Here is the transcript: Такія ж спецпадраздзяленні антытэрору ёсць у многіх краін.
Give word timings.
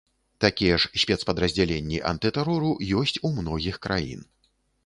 Такія 0.45 0.77
ж 0.83 0.89
спецпадраздзяленні 1.03 2.01
антытэрору 2.13 2.73
ёсць 3.03 3.17
у 3.31 3.35
многіх 3.39 3.75
краін. 3.85 4.29